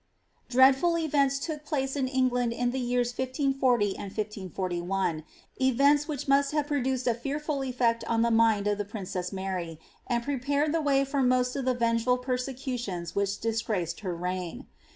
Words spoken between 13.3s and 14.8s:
disgraced her reign.